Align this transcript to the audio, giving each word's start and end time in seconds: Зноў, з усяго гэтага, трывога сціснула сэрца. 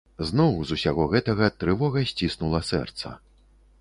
Зноў, 0.27 0.55
з 0.69 0.77
усяго 0.77 1.03
гэтага, 1.11 1.49
трывога 1.65 2.03
сціснула 2.13 2.59
сэрца. 2.71 3.17